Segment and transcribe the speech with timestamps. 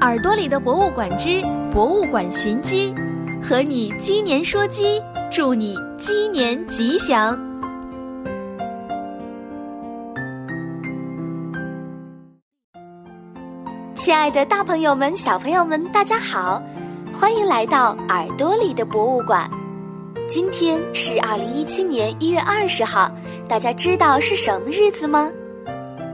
[0.00, 1.42] 耳朵里的博物馆之
[1.72, 2.94] 博物馆寻鸡，
[3.42, 7.36] 和你鸡年说鸡，祝你鸡年吉祥。
[13.92, 16.62] 亲爱的，大朋友们、小朋友们，大家好，
[17.12, 19.50] 欢迎来到耳朵里的博物馆。
[20.28, 23.10] 今天是二零一七年一月二十号，
[23.48, 25.28] 大家知道是什么日子吗？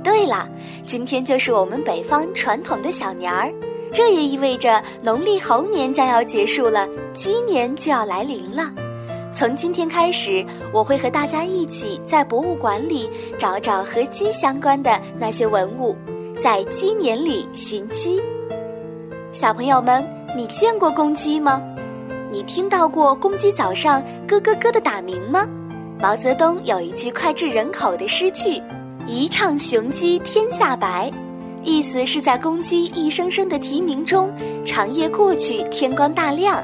[0.03, 0.49] 对了，
[0.87, 3.53] 今天就是我们北方传统的小年儿。
[3.95, 8.69] 这也意味着农历猴年将要结束了，鸡年就要来临了。
[9.33, 15.97] 从今天开始，我会和大家一起在博物馆里找找和鸡相关的那些文物，
[16.41, 18.21] 在鸡年里寻鸡。
[19.31, 20.05] 小朋友们，
[20.37, 21.63] 你见过公鸡吗？
[22.33, 25.47] 你听到过公鸡早上咯咯咯的打鸣吗？
[26.01, 28.61] 毛泽东有一句脍炙人口的诗句
[29.07, 31.13] ：“一唱雄鸡天下白。”
[31.65, 34.31] 意思是在公鸡一声声的啼鸣中，
[34.65, 36.63] 长夜过去，天光大亮。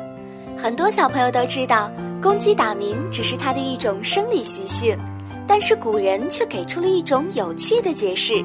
[0.57, 1.91] 很多小朋友都知道，
[2.23, 4.95] 公鸡打鸣只是它的一种生理习性，
[5.47, 8.45] 但是古人却给出了一种有趣的解释。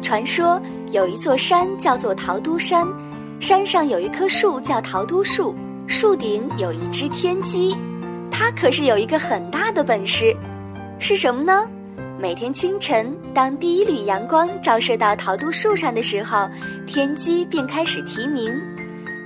[0.00, 2.86] 传说有一座山叫做桃都山，
[3.38, 5.54] 山上有一棵树叫桃都树，
[5.86, 7.76] 树顶有一只天鸡，
[8.30, 10.34] 它可是有一个很大的本事，
[10.98, 11.68] 是什么呢？
[12.24, 16.48] 每天清晨，当第一缕阳光照射到桃都树上的时候，
[16.86, 18.50] 天鸡便开始啼鸣。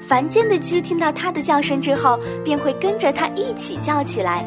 [0.02, 4.44] 凡间的鸡听到它的叫声之后，便会跟着它一起叫起来。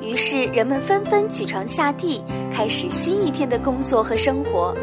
[0.00, 4.74] 于是人们纷纷起床下地，开始新一天的工作和生活。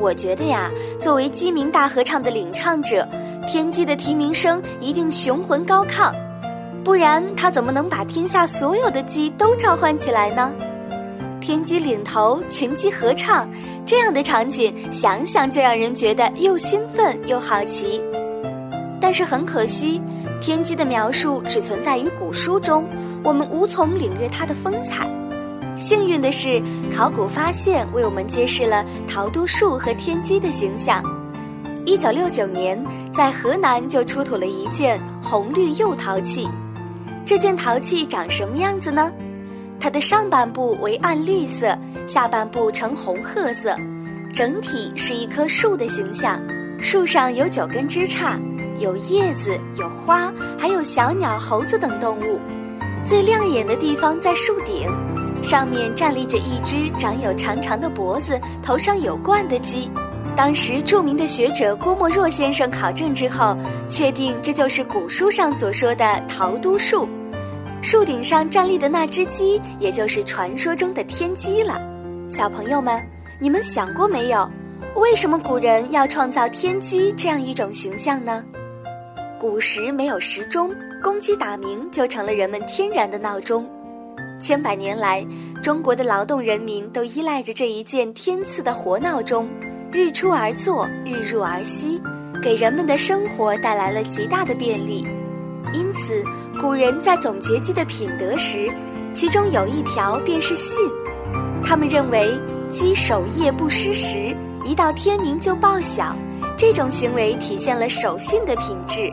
[0.00, 3.08] 我觉得呀，作为鸡鸣大合唱的领唱者，
[3.46, 6.12] 天鸡的啼鸣声一定雄浑高亢，
[6.82, 10.52] 不然它怎么能把天下所有的鸡都召唤起来呢？
[11.46, 13.48] 天鸡领头，群鸡合唱，
[13.86, 18.02] 这样的场景想想就让人觉得又兴奋又好奇。
[19.00, 20.02] 但是很可惜，
[20.40, 22.84] 天鸡的描述只存在于古书中，
[23.22, 25.08] 我们无从领略它的风采。
[25.76, 26.60] 幸运的是，
[26.92, 31.00] 考古发现为我们揭示了桃都树和天鸡的形象。
[31.84, 32.76] 一九六九年，
[33.12, 36.48] 在河南就出土了一件红绿釉陶器，
[37.24, 39.12] 这件陶器长什么样子呢？
[39.78, 41.76] 它的上半部为暗绿色，
[42.06, 43.76] 下半部呈红褐色，
[44.32, 46.40] 整体是一棵树的形象。
[46.80, 48.38] 树上有九根枝杈，
[48.78, 52.38] 有叶子，有花，还有小鸟、猴子等动物。
[53.04, 54.90] 最亮眼的地方在树顶，
[55.42, 59.90] 上面站立着一只长有长长的脖子、头上有冠的鸡。
[60.36, 63.56] 当时著名的学者郭沫若先生考证之后，
[63.88, 67.08] 确定这就是古书上所说的桃都树。
[67.86, 71.80] 树顶上站立的那只鸡，也就是传说中的天鸡了。
[72.28, 73.00] 小朋友们，
[73.40, 74.50] 你们想过没有，
[74.96, 78.44] 为什么古人要创造天鸡这样一种形象呢？
[79.38, 83.64] 古时没有时钟，公鸡打鸣就成了人们天然的闹钟。
[84.40, 85.24] 千百年来，
[85.62, 89.48] 中国的劳动人民都依赖着这一件天赐的活闹钟，
[89.92, 92.00] 日出而作，日入而息，
[92.42, 95.06] 给人们的生活带来了极大的便利。
[95.72, 96.24] 因此，
[96.60, 98.70] 古人在总结鸡的品德时，
[99.12, 100.82] 其中有一条便是信。
[101.64, 102.38] 他们认为
[102.70, 104.34] 鸡守夜不失时，
[104.64, 106.16] 一到天明就报晓，
[106.56, 109.12] 这种行为体现了守信的品质。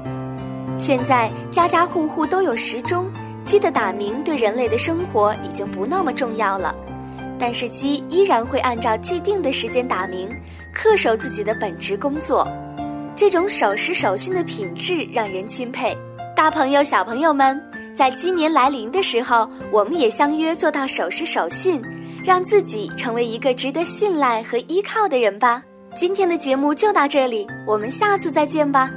[0.78, 3.12] 现在家家户户都有时钟，
[3.46, 6.76] 鸡的打鸣对人类的生活已经不那么重要了。
[7.40, 10.30] 但是鸡依然会按照既定的时间打鸣，
[10.74, 12.48] 恪守自己的本职工作。
[13.16, 15.96] 这种守时守信的品质让人钦佩。
[16.36, 17.62] 大朋友、小朋友们，
[17.96, 21.82] 在鸡年来临的时候，我们也相约做到守时守信，
[22.24, 25.64] 让自己成为一个值得信赖和依靠的人吧。
[25.96, 28.90] 今天的节目就到这里，我们下次再见吧。